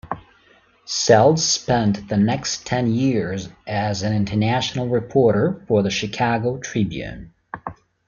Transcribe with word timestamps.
Seldes 0.87 1.43
spent 1.43 2.09
the 2.09 2.17
next 2.17 2.65
ten 2.65 2.91
years 2.91 3.49
as 3.67 4.01
an 4.01 4.13
international 4.15 4.89
reporter 4.89 5.63
for 5.67 5.83
the 5.83 5.91
"Chicago 5.91 6.57
Tribune". 6.57 7.31